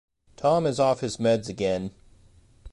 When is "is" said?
0.65-0.79